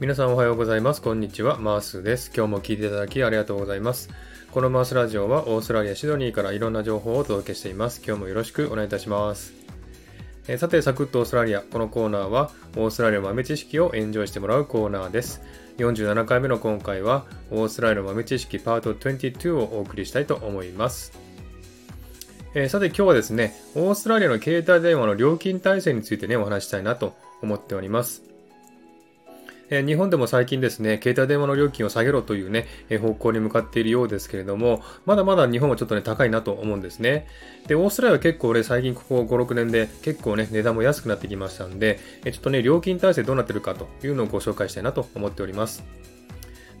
[0.00, 1.02] 皆さんおはようございます。
[1.02, 1.58] こんにちは。
[1.58, 2.30] マースです。
[2.32, 4.10] 今日も聞いていただきありがとうございます。
[4.52, 8.00] このマースラジオはオーストラリア・シドニーからいろんな情報をお届けしています。
[8.06, 9.54] 今日もよろしくお願いいたします。
[10.46, 11.62] えさて、サクッとオーストラリア。
[11.62, 15.42] このコーナーはオーストラリアの豆知識をエンジョイしてもらうコーナーです。
[15.78, 21.10] 47回目の今回はオーストラリアの豆知識パート22をお送りしたいと思います。
[22.54, 28.27] えー、さて今日はですね、オーストラリアの携帯電話の料金体制についてね、お話したいなと思っております。
[29.70, 37.26] え日本でも最近ですね、携帯電話の料金を下げろというね、え方向に向かっているようですけれども、まだまだ日本はちょっとね、高いなと思うんですね。
[37.66, 46.17] で、オーストラリアは結構ね、最近ここ5、6年で結構ね、値段も安くなってきましたんで、えちょっとね、料金体制どうなってるかというのをご紹介したいなと思っております。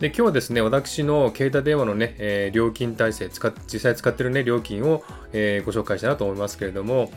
[0.00, 5.02] で、今日はですね、私の携帯電話のね、えー、料金体制、使実際使ってるね、料金を、
[5.32, 7.10] えー、ご紹介したいなと思いますけれども、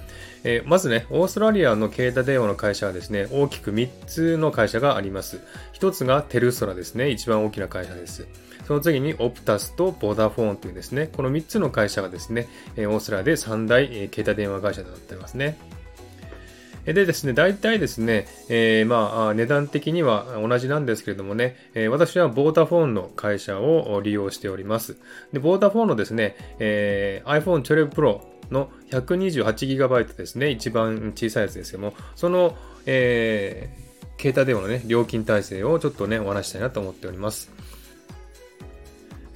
[0.44, 5.42] えー、まずね、オーストラリアの携帯電話の会社はですね、大きく3つの会社があります。
[5.80, 8.28] 1つがテルストラですね、一番大きな会社です。
[8.66, 12.48] その次にオプタスとボダフォンというですね、この3つの会社がですね、
[12.78, 15.60] オーストラリアで3大携帯電話会社となっていますね。
[16.86, 24.98] でですね、大体ですね、えー、まあ、値段的には同じなんですけれどもね、えー、私はボータフォンの会社を利用しております。
[25.32, 37.52] で、ボータフォンのですね、えー、iPhone 12 Pro の 128GB ですね、一番小さいやつですけども、その、えー、携帯電話のね、料金体制をちょっとね、お話したいなと思っております。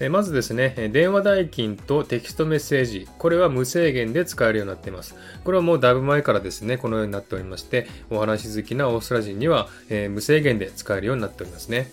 [0.09, 5.15] まずですね、電話代金とテキストメッセージ、これは無制限で使えるようになっています。
[5.45, 11.91] これはもうだいぶ前からですね、このようになっておりまして、お話好きなオーストラリア人には、えー、無制限で使えるようになっておりますね。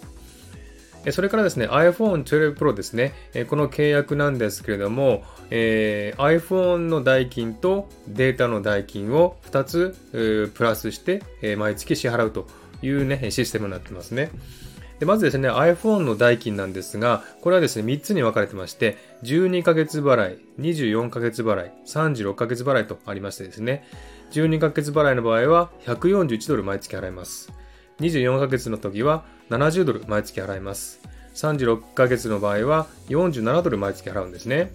[1.10, 3.12] それからですね、iPhone 12 Pro ですね、
[3.48, 11.22] この契約なんですけれども、えー、iPhone の代金とデータの代金を2つプラスして、
[11.56, 12.46] 毎月支払うと
[12.82, 14.30] いうね、システムになってますね。
[15.02, 23.84] でまずですね、iPhone の代金なんですが、これはですね、3つに分かれてまして、12ヶ月払い、24ヶ月払い、36ヶ月払いとありましてですね、
[24.30, 27.52] 12ヶ月払いの場合は141ドル毎月払います。
[27.98, 31.00] 24ヶ月の時は70ドル毎月払います。
[31.34, 34.70] 36ヶ月の場合は47ドル毎月払うんですね。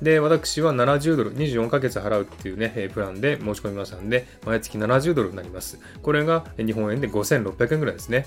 [0.00, 5.78] で、私は70ドル、24ヶ月払うっていうね、プランで申し込みましたんで、毎月70ドルになります。
[6.02, 8.26] これが日本円で5600円ぐらいですね。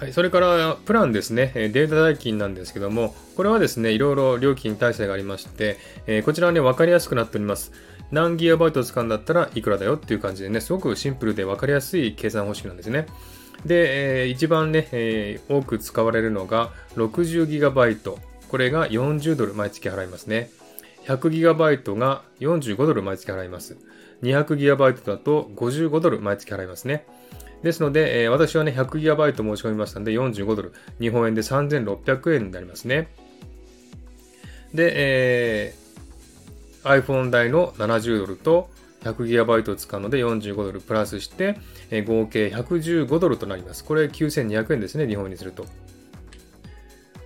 [0.00, 7.72] はい、それからプランですね、データ代金なんですけども、これはですね、いろいろ料金体制がありまして、えー、こちらはね、わかりやすくなっております。
[8.10, 13.08] 何ギガバイト使うんだったらいくらだよっていう感じでね、すごくシンプルでわかりやすい計算方式なんですね。
[13.66, 18.16] で、えー、一番ね、えー、多く使われるのが 60GB。
[18.48, 20.48] これが40ドル毎月払いますね。
[21.08, 23.76] 100GB が45ドル毎月払います。
[24.22, 27.04] 200GB だと55ドル毎月払いますね。
[27.62, 33.08] ですので、えー、私はね、100GB 申し込みましたので、45ドル、日本円で3600円になりますね。
[34.74, 38.70] で、えー、iPhone 代の70ドルと
[39.02, 41.58] 100GB を使うので45ドルプラスして、
[41.90, 43.84] えー、合計115ドルとなります。
[43.84, 45.66] これ9200円ですね、日本にすると。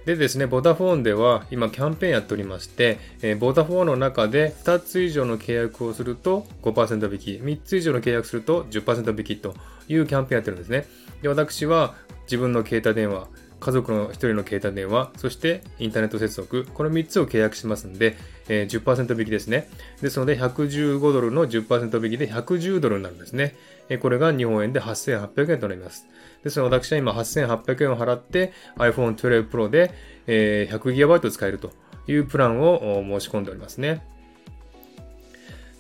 [0.07, 9.55] でですね、ボダフォンでは今キャンペーンやっておりまして、えー、ボダフォンの中で2つ以上の契約をすると5%引き、3つ以上の契約すると10%引きと
[9.89, 10.87] いうキャンペーンやってるんですね。
[11.23, 13.29] で、私は自分の携帯電話、
[13.61, 18.17] 家族の1人の携帯電話、そしてインターネット接続、この3つを契約しますので、
[18.49, 19.69] えー、10%引きですね。
[20.03, 23.57] ですので、115ドルの10%引きで110ドルになるんですね。
[23.89, 26.07] えー、これが日本円で8800円となります。
[26.43, 29.93] ですので、私は今8800円を払って iPhone 12 Pro で、
[30.27, 31.71] えー、100GB 使えると
[32.07, 34.14] いうプランを申し込んでおりますね。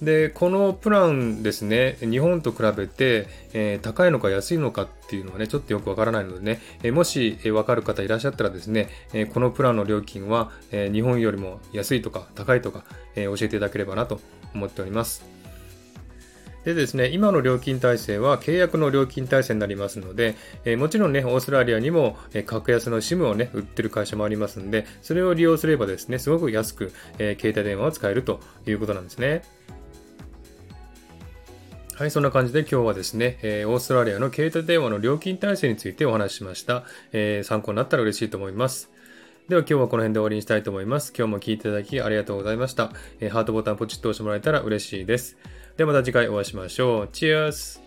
[0.02, 14.20] で、このプランですね、日本と比べて、えー、高いのか安いのかっていうのはね、ちょっとよくわからないのでね、えー、もし、えー、わかる方いらっしゃったらですね、えこのプランの料金は、え日本よりも安いとか高いとか、え教えていただければなと
[14.54, 15.34] 思っております。
[16.64, 29.42] でですね、今の料金体制は契約の料金体制になりますので、え、もちろんね、オーストラリアにも、え、格安の SIM をね、売ってる会社もありますんで、それを利用すればですね、すごく安く、え、携帯電話を使えるということなんですね。
[31.96, 36.82] はい、そんな感じで今日はですね、えー、オーストラリアの携帯電話の料金体制についてお話ししました。
[37.12, 38.90] えー、参考になったら嬉しいと思います。
[39.48, 41.12] では今日はこの辺で終わりにしたいと思います。
[41.16, 42.90] 今日も聴いていただきありがとうございました。
[43.20, 45.36] えー、ハートボタンポチッと押してもらえたら嬉しいです。
[45.76, 47.08] ではまた次回お会いしましょう。
[47.12, 47.83] チェアス